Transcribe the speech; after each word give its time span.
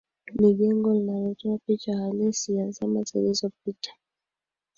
Ni 0.39 0.53
jengo 0.53 0.93
linatoa 0.93 1.57
picha 1.65 1.97
halisi 1.97 2.55
ya 2.55 2.71
zama 2.71 3.03
zilizopita 3.03 3.93